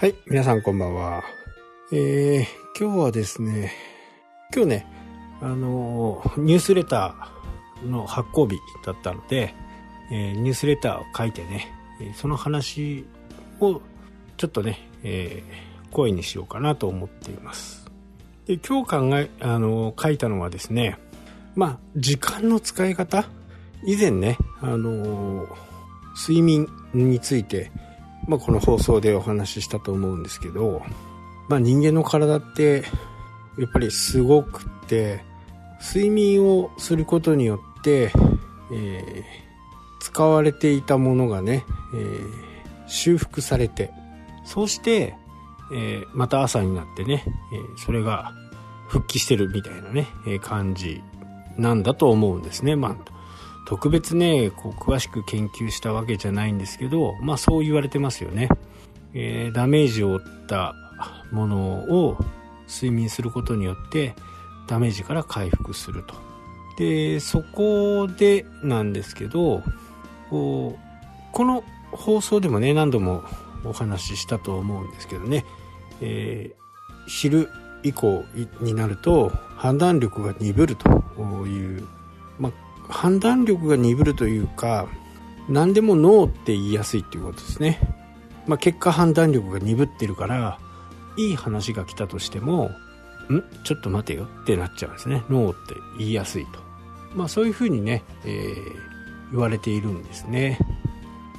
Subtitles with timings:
[0.00, 1.24] はい、皆さんこんばんは。
[1.90, 2.44] えー、
[2.80, 3.72] 今日はですね、
[4.54, 4.86] 今日ね、
[5.40, 8.56] あの、ニュースレターの発行日
[8.86, 9.56] だったので、
[10.12, 11.74] えー、ニュースレターを書いてね、
[12.14, 13.06] その話
[13.58, 13.80] を
[14.36, 17.90] ちょっとね、えー、声にしようかなと思っています。
[18.46, 20.96] で今日考え、あの、書いたのはですね、
[21.56, 23.24] まあ、時間の使い方？
[23.84, 25.48] 以前ね、あの、
[26.16, 27.72] 睡眠について、
[28.28, 30.82] まあ、この放送でお話ししたと思うんですけど、
[31.48, 32.84] まあ、人間の体って
[33.58, 35.24] やっぱりすごくって
[35.80, 38.12] 睡眠をすることによって、
[38.72, 39.24] えー、
[40.00, 42.28] 使われていたものがね、えー、
[42.86, 43.90] 修復されて
[44.44, 45.14] そうして、
[45.72, 48.32] えー、また朝になってね、えそれが
[48.88, 51.02] 復帰してるみたいなね、え感じ
[51.58, 52.74] なんだと思うんですね。
[52.74, 53.17] まあ
[53.68, 58.48] 特別ね、こう詳しく研究したわけじゃないんですけど、まあそう言われてますよね。
[59.12, 60.74] えー、ダメージを負った
[61.32, 61.58] もの
[62.06, 62.16] を
[62.66, 64.14] 睡眠することによって
[64.68, 66.14] ダメージから回復すると。
[66.78, 69.62] で、そこでなんですけど、
[70.30, 70.80] こう
[71.32, 73.22] この放送でもね、何度も
[73.64, 75.44] お話ししたと思うんですけどね、
[76.00, 77.50] えー、昼
[77.82, 78.24] 以降
[78.62, 80.88] になると判断力が鈍ると
[81.46, 81.86] いう、
[82.38, 82.52] まあ、
[82.88, 84.88] 判断力が鈍るというか
[85.48, 87.78] 何でもノーって言いやすいっていうことですね、
[88.46, 90.58] まあ、結果判断力が鈍ってるから
[91.16, 92.70] いい話が来たとしても
[93.30, 93.42] ん？
[93.64, 94.28] ちょっと待てよ。
[94.42, 95.24] ってなっちゃうんですね。
[95.28, 96.60] ノーって言いやすいと。
[97.14, 100.58] まあそういうふうにね、えー、言われているんですね。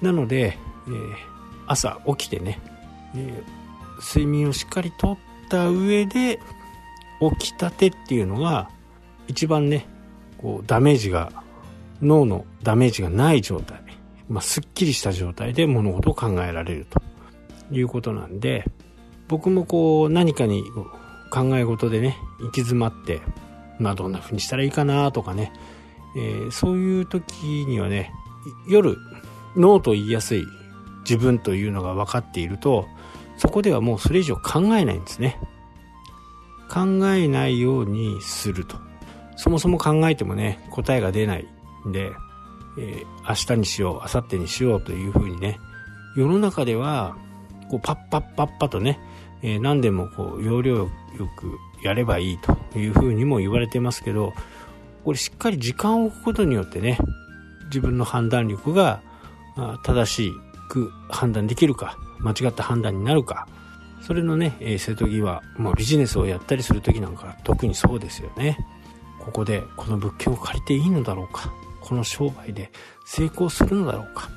[0.00, 1.14] なので、えー、
[1.66, 2.60] 朝起きてね、
[3.16, 6.38] えー、睡眠をしっかりとった上で
[7.38, 8.68] 起きたてっていうのが
[9.26, 9.86] 一番ね
[10.42, 11.32] こうダメージが
[12.02, 13.80] 脳のダメージがない状態、
[14.28, 17.00] まあ、すっきりした状態で物事を考えられると。
[17.72, 18.64] いうことなんで
[19.28, 20.64] 僕もこう何かに
[21.30, 23.22] 考え事でね行き詰まって、
[23.78, 25.52] まあ、どんな風にしたらいいかなとかね、
[26.16, 27.32] えー、そういう時
[27.66, 28.12] にはね
[28.68, 28.98] 夜
[29.56, 30.44] ノーと言いやすい
[31.04, 32.86] 自分というのが分かっていると
[33.38, 35.38] そこではもうそれ以上考えないんですね。
[36.70, 38.76] 考えないようにすると。
[39.42, 41.48] そもそも考えてもね、答えが出ない
[41.84, 42.12] んで、
[42.78, 45.58] えー、明日にしよう、明後日にしようというふうにね、
[46.16, 47.16] 世の中では、
[47.68, 49.00] こう、パッパッパッパとね、
[49.42, 50.88] えー、何でもこう、要領よ
[51.36, 54.32] くやればいいというふうにも言われてますけど、
[55.04, 56.96] これしっかり時間を置くことによってね、
[57.64, 59.02] 自分の判断力が
[59.82, 60.32] 正し
[60.68, 63.48] く判断できるか、間違った判断になるか、
[64.02, 68.56] それのね、えー、瀬戸際、もうビジネスをやったりする時なんか特にそうですよね。
[69.24, 71.52] ここでこの物件を借りていいのだろうか？
[71.80, 72.70] この商売で
[73.04, 74.28] 成功するのだろうか？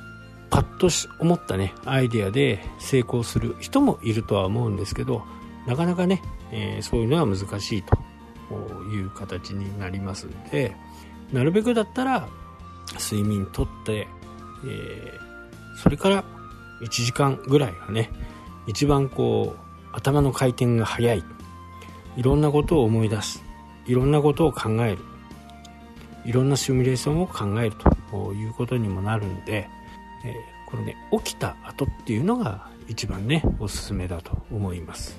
[0.50, 0.88] パッと
[1.18, 5.22] 思ったねアイデアで成功する人もいるとは思うんですけど
[5.66, 7.96] なかなかね、えー、そういうのは難しいと
[8.92, 10.74] いう形になりますんで
[11.32, 12.28] なるべくだったら
[12.98, 14.06] 睡眠とって、
[14.64, 16.24] えー、それから
[16.80, 18.10] 1時間ぐらいがね
[18.66, 21.24] 一番こう頭の回転が速い。
[22.16, 23.44] いろんなことを思い出す。
[23.86, 24.98] いろんなことを考える。
[26.24, 27.76] いろんなシミュレーションを考える
[28.10, 29.68] ということにもなるんで、
[30.24, 35.16] えー、このね起きた後っていうのが一番ねおすすめだと思います。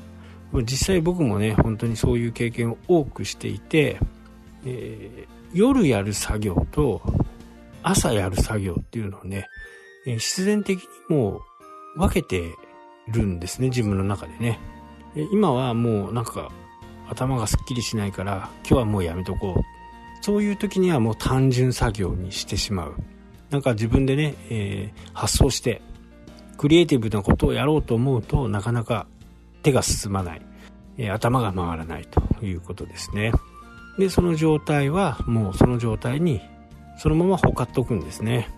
[0.63, 3.99] 実際僕もね本当にそういう経験を多くしていて、
[4.65, 7.01] えー、夜やる作業と
[7.83, 9.47] 朝やる作業っていうのをね、
[10.05, 10.77] えー、必然的
[11.09, 11.41] にも
[11.95, 12.53] う分けて
[13.07, 14.59] るんですね自分の中でね。
[15.31, 16.51] 今はもうなんか
[17.09, 19.77] 頭がすっきりしないから今日はもうやめとこう。
[20.21, 22.95] そういう時にはもう単純作業にしてしまう。
[23.49, 25.81] なんか自分でね、えー、発想して
[26.57, 29.07] クリエイティブなことをやろうと思うとなかなか
[29.63, 30.41] 手が進まない、
[30.97, 33.31] えー、頭が回らないということですね。
[33.97, 36.41] でその状態はもうその状態に
[36.97, 38.49] そのままほかっとくんですね。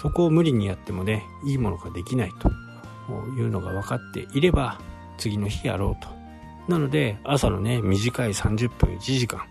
[0.00, 2.48] そこを無理にやってもねいいものができないと
[3.36, 4.78] いうのが分かっていれば
[5.16, 6.17] 次の日やろうと
[6.68, 9.42] なので朝のね短い30分1時間。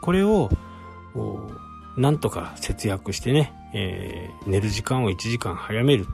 [0.00, 0.50] これを
[1.96, 6.06] なんとか節約してね、えー、寝る時間を1時間早める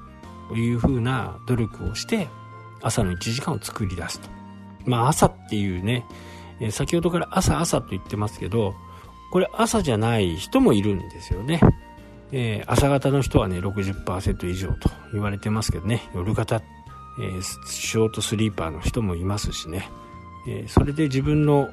[0.48, 2.28] というふうな努力をして
[2.82, 4.28] 朝の1時間を作り出すと。
[4.84, 6.04] まあ朝っていうね、
[6.70, 8.74] 先ほどから朝朝と言ってますけど
[9.30, 11.60] これ朝じゃない人もいるんですよね、
[12.32, 16.08] えー、朝方の人はね60%以上と言われてますけどね。
[16.14, 16.62] 夜型、え、
[17.66, 19.88] ショートスリーパーの人もいますしね。
[20.46, 21.68] えそれで自分の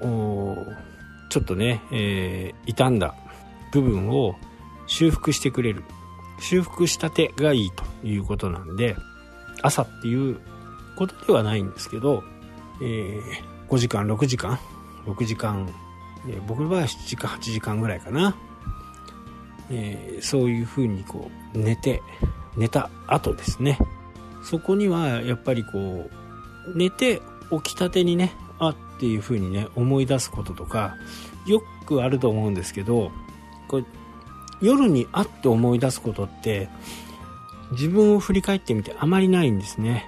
[1.29, 3.15] ちょっとね、えー、傷んだ
[3.71, 4.35] 部分を
[4.87, 5.83] 修復してくれる。
[6.39, 8.95] 修復したてがいいということなんで
[9.61, 10.39] 朝っていう
[10.95, 12.23] ことではないんですけど、
[12.81, 13.21] えー、
[13.69, 14.59] 5時間6時間
[15.05, 15.69] 6時間、
[16.27, 18.35] えー、僕は7時間8時間ぐらいかな、
[19.71, 22.01] えー、そういうふうにこう寝て
[22.57, 23.77] 寝た後ですね。
[24.41, 26.09] そこにはやっぱりこ
[26.67, 27.21] う寝て
[27.63, 30.95] 起きたてにねあっていうふうにね思い出すこととか
[31.45, 33.11] よくあると思うんですけど
[33.67, 33.85] これ
[34.61, 36.69] 夜にあって思い出すことって
[37.71, 40.05] 自分を振り返ってみてあまりないんですね。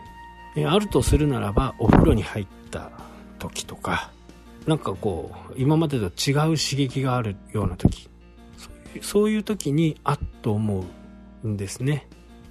[0.65, 2.91] あるとするならばお風呂に入った
[3.37, 4.09] 時とか
[4.65, 8.09] なんかこう今までと違う刺激があるような時
[9.01, 10.83] そういう時にあっと思
[11.43, 12.07] うんですね、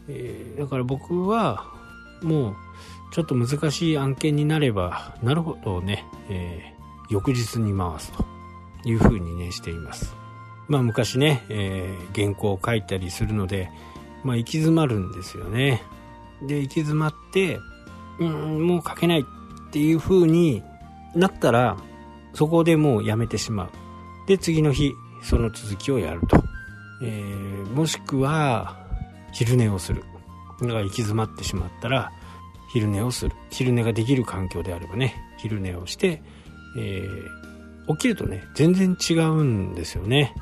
[0.09, 1.76] えー、だから僕は
[2.23, 2.57] もう
[3.13, 8.25] ちょっと難しい案件になればなるほどね、えー、翌日に回すと
[8.85, 10.15] いうふうにねしています。
[10.69, 13.71] まあ昔ね、えー、原稿を書いたりするので
[14.25, 15.83] まあ行き詰まるんですよね。
[16.43, 17.59] で行き詰まって
[18.19, 19.25] うんもう書けないっ
[19.71, 20.63] ていう風に
[21.15, 21.77] なったら
[22.35, 23.71] そこでもうやめてしまう。
[24.29, 24.93] で次の日
[25.23, 26.43] その続きをやると、
[27.03, 28.77] えー、もしくは
[29.33, 30.05] 昼寝をする。
[30.61, 32.13] だから行き詰まってしまったら
[32.73, 33.35] 昼寝をする。
[33.51, 36.23] 昼寝ができる環境であればね昼寝をして、
[36.79, 40.35] えー、起きるとね全然違うんですよね。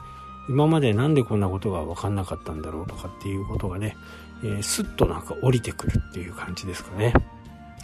[0.48, 3.96] 今までなんでこんなことが分かんなかったんだろうとかっていうことがね、
[4.42, 7.12] えー、スッとなんか降りてくるっていう感じですかね。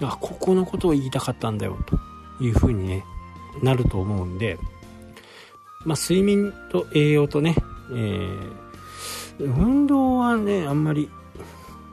[0.02, 1.98] あここのことを言いたかったんだよと
[2.42, 3.04] いうふうにね
[3.62, 4.58] なると思うんで
[5.84, 7.54] まあ睡眠と栄養とね、
[7.92, 11.10] えー、運動はねあんまり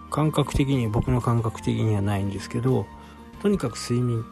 [0.09, 2.86] 感覚的に僕の感覚的にはないんですけど
[3.42, 4.25] とにかく睡眠。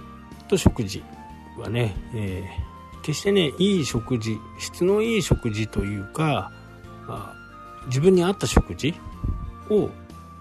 [0.48, 1.04] と食事
[1.57, 6.51] はね、えー、決してねいい食事質のいい食事というか、
[7.07, 8.94] まあ、自分に合った食事
[9.69, 9.89] を、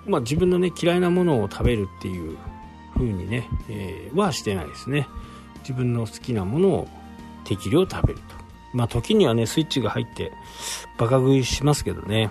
[0.06, 2.36] まあ、自分のね嫌いなものを食べるっていう
[2.94, 5.08] 風にね、えー、はしてないですね。
[5.60, 6.88] 自分の好きなものを
[7.44, 8.34] 適量食べると。
[8.74, 10.32] まあ時にはねスイッチが入って
[10.98, 12.30] バカ食いしますけどね。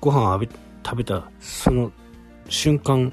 [0.00, 0.40] ご飯を
[0.84, 1.90] 食べたその
[2.48, 3.12] 瞬間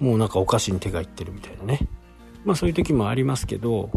[0.00, 1.80] もうなんかお菓子に手がいってるみたいなね。
[2.44, 3.90] まあそういう時もありますけど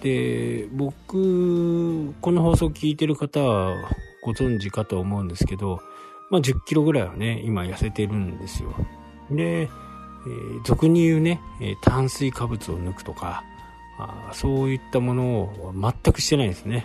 [0.00, 3.76] で僕この放送を聞いてる方は
[4.24, 5.80] ご存知かと思うんですけど
[6.30, 8.74] まあ10キロぐらいはね今痩せてるんですよ。
[9.30, 11.40] で、えー、俗に言うね、
[11.82, 13.44] 炭水化物を抜くとか
[13.98, 16.82] あそういったものを全くしてないですね。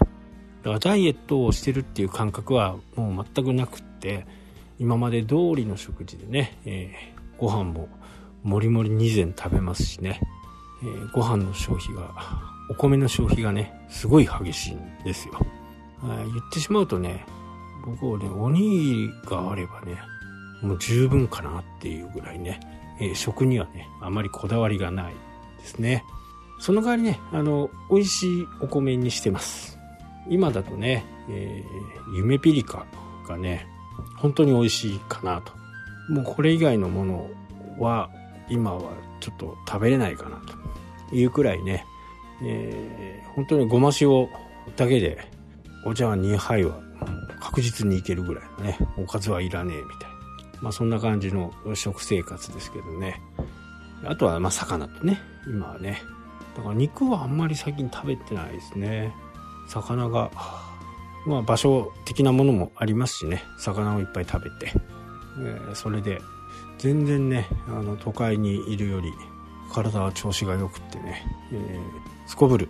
[0.64, 4.28] だからダイエットをしてるっていう感覚はもう全くなくって
[4.82, 7.88] 今まで通りの食事でね、えー、ご飯も
[8.42, 10.20] もりもり2膳食べますしね、
[10.82, 12.16] えー、ご飯の消費が、
[12.68, 15.36] お米の消費がね、すごい激しいんですよ。
[16.02, 17.24] 言ってしまうとね、
[17.86, 20.00] 僕はね、おにぎりがあればね、
[20.64, 22.60] もう十分かなっていうぐらいね、
[23.00, 25.14] えー、食にはね、あまりこだわりがない
[25.60, 26.04] ですね。
[26.60, 29.78] その代わりね、あの、美味しいお米にしてます。
[30.28, 32.88] 今だとね、えー、夢ピリカ
[33.28, 33.68] がね、
[34.22, 35.54] 本当に美味しいかなと。
[36.10, 37.30] もうこれ以外のもの
[37.80, 38.10] は
[38.50, 40.42] 今はちょっと食べれないかな
[41.10, 41.86] というくらいね、
[42.44, 44.28] えー、本当にごま塩
[44.76, 45.28] だけで
[45.86, 46.80] お茶碗2杯は
[47.40, 50.62] 確実にいけるぐらいのね、おかずはいらねえみたいな。
[50.62, 53.22] まあそんな感じの食生活ですけどね。
[54.06, 56.02] あとはまあ魚とね、今はね。
[56.56, 59.14] だから肉はあんまり最近食べてないですね。
[59.68, 60.30] 魚が
[61.26, 63.44] まあ場所的なものもありますしね。
[63.58, 64.74] 魚をいっぱい食べて、
[65.40, 66.20] えー、それで
[66.78, 69.12] 全然ねあの都会にいるより
[69.72, 71.24] 体は調子が良くってね、
[71.54, 72.70] えー、すこぶる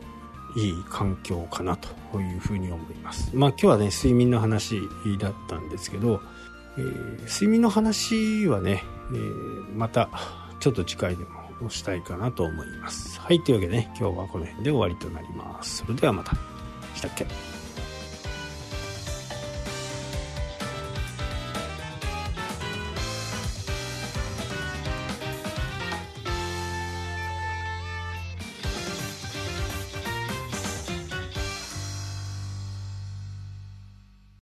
[0.58, 3.32] いい環境かなというふうに思います。
[3.34, 4.82] まあ今日はね睡眠の話
[5.18, 6.22] だったんですけど、
[6.78, 10.10] えー、睡眠の話はね、えー、また
[10.60, 11.24] ちょっと次回で
[11.62, 13.20] もしたいかなと思います。
[13.22, 15.78] はいというわけでね今日はこの辺で終わりとなります。
[15.78, 16.34] それではまた。
[16.96, 17.26] したっけ？